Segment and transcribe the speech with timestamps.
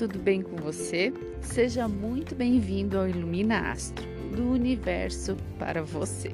[0.00, 1.12] tudo bem com você?
[1.42, 4.02] Seja muito bem-vindo ao Ilumina Astro,
[4.34, 6.30] do universo para você.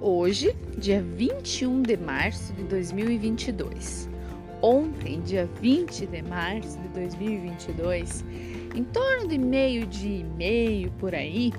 [0.00, 4.08] Hoje, dia 21 de março de 2022.
[4.62, 8.24] Ontem, dia 20 de março de 2022,
[8.76, 11.52] em torno de meio-dia e meio por aí,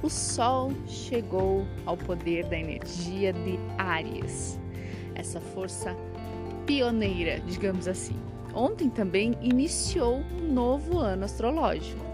[0.00, 4.60] o Sol chegou ao poder da energia de Áries,
[5.16, 5.92] essa força
[6.66, 8.14] pioneira, digamos assim
[8.54, 12.04] Ontem também iniciou um novo ano astrológico.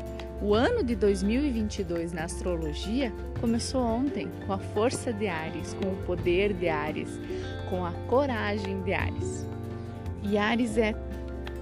[0.43, 5.97] O ano de 2022 na astrologia começou ontem com a força de Ares, com o
[6.07, 7.21] poder de Ares,
[7.69, 9.47] com a coragem de Ares.
[10.23, 10.95] E Ares é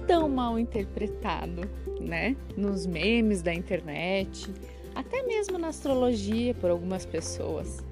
[0.07, 1.69] tão mal interpretado,
[1.99, 2.37] né?
[2.55, 4.49] Nos memes da internet,
[4.95, 7.83] até mesmo na astrologia por algumas pessoas,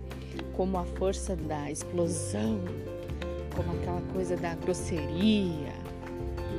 [0.54, 2.62] como a força da explosão,
[3.54, 5.74] como aquela coisa da grosseria,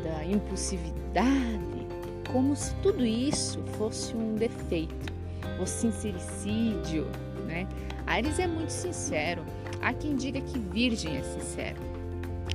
[0.09, 1.87] da impulsividade,
[2.33, 5.13] como se tudo isso fosse um defeito,
[5.61, 7.07] o sincericídio,
[7.47, 7.67] né?
[8.07, 9.43] Ares é muito sincero.
[9.83, 11.81] Há quem diga que Virgem é sincero.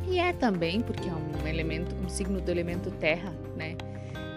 [0.07, 3.75] E é também porque é um elemento, um signo do elemento terra, né?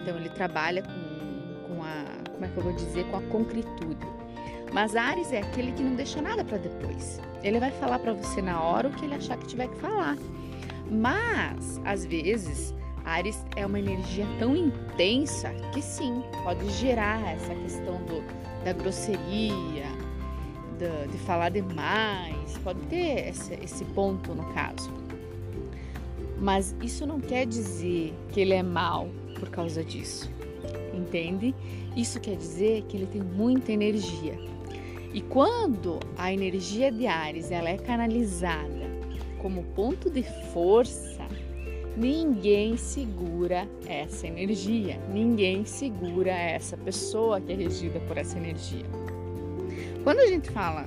[0.01, 4.07] Então ele trabalha com, com a, como é que eu vou dizer, com a concretude.
[4.71, 7.19] Mas Ares é aquele que não deixa nada para depois.
[7.43, 10.17] Ele vai falar para você na hora o que ele achar que tiver que falar.
[10.89, 12.73] Mas às vezes
[13.07, 18.21] Ares é uma energia tão intensa que sim, pode gerar essa questão do,
[18.65, 19.85] da grosseria,
[20.77, 24.91] de, de falar demais, pode ter esse, esse ponto no caso.
[26.37, 29.07] Mas isso não quer dizer que ele é mal
[29.39, 30.29] por causa disso,
[30.93, 31.55] entende?
[31.95, 34.37] Isso quer dizer que ele tem muita energia.
[35.13, 38.85] E quando a energia de Ares ela é canalizada
[39.41, 41.25] como ponto de força,
[41.97, 48.85] Ninguém segura essa energia, ninguém segura essa pessoa que é regida por essa energia.
[50.03, 50.85] Quando a gente fala,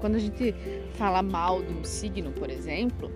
[0.00, 0.52] quando a gente
[0.94, 3.12] fala mal de um signo, por exemplo,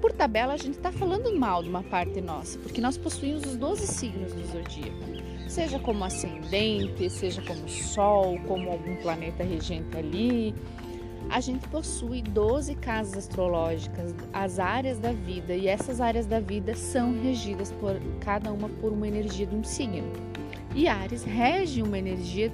[0.00, 3.56] por tabela a gente está falando mal de uma parte nossa, porque nós possuímos os
[3.56, 10.54] 12 signos do zodíaco, seja como ascendente, seja como sol, como algum planeta regente ali,
[11.28, 16.74] a gente possui 12 casas astrológicas, as áreas da vida, e essas áreas da vida
[16.74, 20.10] são regidas por cada uma por uma energia de um signo.
[20.74, 22.50] E Ares rege uma energia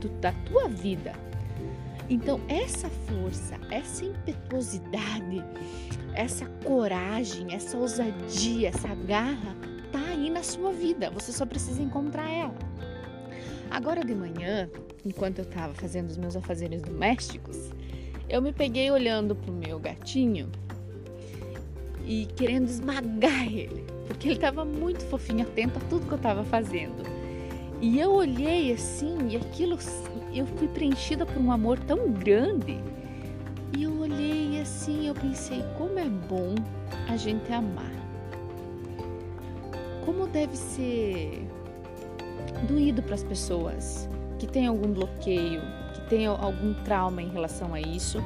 [0.00, 1.12] do, da tua vida.
[2.08, 5.42] Então, essa força, essa impetuosidade,
[6.14, 9.56] essa coragem, essa ousadia, essa garra
[9.90, 11.10] tá aí na sua vida.
[11.10, 12.54] Você só precisa encontrar ela.
[13.70, 14.68] Agora de manhã,
[15.04, 17.70] enquanto eu estava fazendo os meus afazeres domésticos,
[18.34, 20.50] eu me peguei olhando pro meu gatinho
[22.04, 26.42] e querendo esmagar ele, porque ele estava muito fofinho, atento a tudo que eu estava
[26.42, 27.04] fazendo.
[27.80, 29.78] E eu olhei assim, e aquilo
[30.34, 32.76] eu fui preenchida por um amor tão grande.
[33.78, 36.56] E eu olhei assim, eu pensei, como é bom
[37.08, 37.94] a gente amar.
[40.04, 41.46] Como deve ser
[42.66, 44.08] doído para as pessoas
[44.44, 45.62] que têm algum bloqueio,
[45.94, 48.22] que têm algum trauma em relação a isso,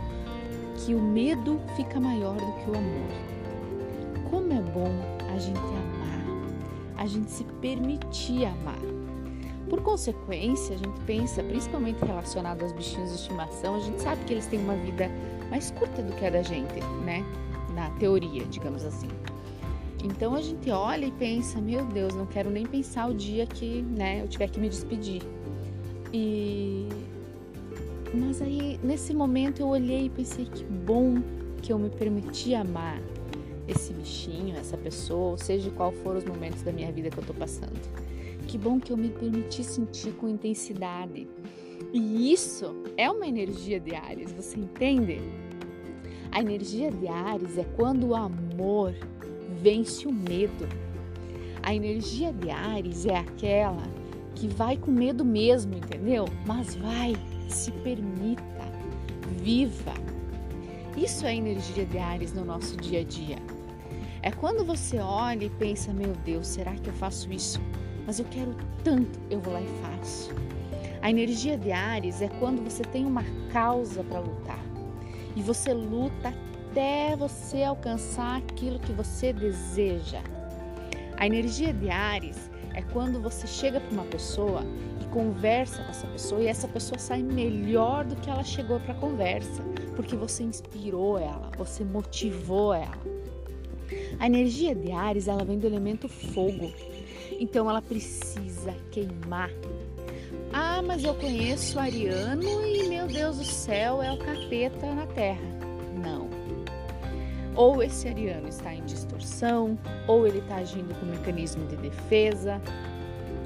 [0.77, 4.29] que o medo fica maior do que o amor.
[4.29, 4.91] Como é bom
[5.33, 8.81] a gente amar, a gente se permitir amar.
[9.71, 14.33] Por consequência, a gente pensa, principalmente relacionado aos bichinhos de estimação, a gente sabe que
[14.33, 15.09] eles têm uma vida
[15.51, 17.25] mais curta do que a da gente, né?
[17.75, 19.09] Na teoria, digamos assim.
[20.03, 23.83] Então a gente olha e pensa, meu Deus, não quero nem pensar o dia que,
[23.83, 25.23] né, eu tiver que me despedir.
[26.13, 26.89] E
[28.15, 31.17] mas aí nesse momento eu olhei e pensei que bom
[31.61, 33.01] que eu me permiti amar
[33.67, 37.35] esse bichinho, essa pessoa, seja qual for os momentos da minha vida que eu tô
[37.35, 37.79] passando.
[38.47, 41.29] Que bom que eu me permiti sentir com intensidade.
[41.93, 45.21] E isso é uma energia de Ares, você entende?
[46.33, 48.95] A energia de Ares é quando o amor
[49.61, 50.67] vence o medo.
[51.63, 53.83] A energia de Ares é aquela
[54.39, 56.27] que vai com medo mesmo, entendeu?
[56.47, 57.15] Mas vai,
[57.49, 58.43] se permita,
[59.43, 59.93] viva.
[60.97, 63.37] Isso é energia de Ares no nosso dia a dia.
[64.23, 67.61] É quando você olha e pensa: meu Deus, será que eu faço isso?
[68.07, 68.55] Mas eu quero
[68.85, 70.31] tanto, eu vou lá e faço.
[71.03, 74.63] A energia de Ares é quando você tem uma causa para lutar
[75.37, 76.33] e você luta
[76.71, 80.21] até você alcançar aquilo que você deseja.
[81.17, 84.63] A energia de Ares é quando você chega para uma pessoa
[85.03, 88.95] e conversa com essa pessoa e essa pessoa sai melhor do que ela chegou para
[88.95, 89.65] a conversa,
[89.97, 93.03] porque você inspirou ela, você motivou ela.
[94.21, 96.73] A energia de Ares, ela vem do elemento fogo.
[97.41, 99.51] Então ela precisa queimar.
[100.53, 105.43] Ah, mas eu conheço Ariano e meu Deus do céu é o capeta na Terra.
[106.01, 106.38] Não.
[107.59, 109.77] Ou esse Ariano está em distorção,
[110.07, 112.63] ou ele está agindo com mecanismo de defesa,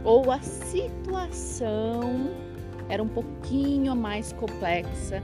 [0.05, 2.03] ou a situação
[2.91, 5.23] era um pouquinho mais complexa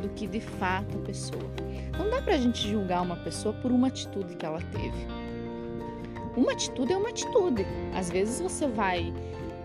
[0.00, 1.44] do que de fato a pessoa.
[1.98, 5.06] Não dá pra gente julgar uma pessoa por uma atitude que ela teve.
[6.34, 7.66] Uma atitude é uma atitude.
[7.94, 9.12] Às vezes você vai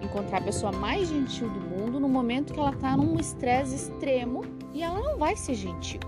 [0.02, 4.44] encontrar a pessoa mais gentil do mundo no momento que ela tá num estresse extremo
[4.74, 6.02] e ela não vai ser gentil.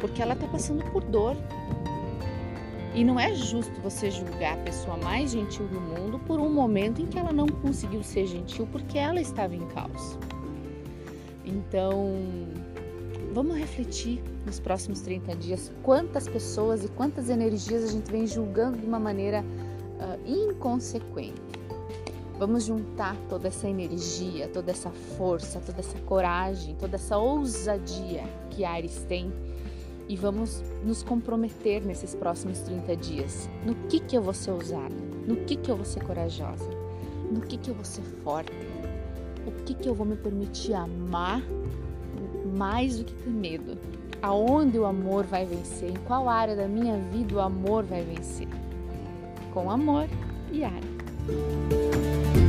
[0.00, 1.36] Porque ela tá passando por dor.
[2.94, 7.00] E não é justo você julgar a pessoa mais gentil do mundo por um momento
[7.00, 10.18] em que ela não conseguiu ser gentil porque ela estava em caos.
[11.44, 12.14] Então,
[13.32, 18.78] vamos refletir nos próximos 30 dias quantas pessoas e quantas energias a gente vem julgando
[18.78, 21.40] de uma maneira uh, inconsequente.
[22.38, 28.64] Vamos juntar toda essa energia, toda essa força, toda essa coragem, toda essa ousadia que
[28.64, 29.32] Ares tem
[30.08, 33.50] e vamos nos comprometer nesses próximos 30 dias.
[33.64, 34.94] No que que eu vou ser ousada?
[35.26, 36.68] No que que eu vou ser corajosa?
[37.30, 38.52] No que que eu vou ser forte?
[39.48, 41.42] o que, que eu vou me permitir amar
[42.56, 43.78] mais do que ter medo?
[44.20, 45.90] Aonde o amor vai vencer?
[45.90, 48.48] Em qual área da minha vida o amor vai vencer?
[49.52, 50.08] Com amor
[50.52, 52.47] e área.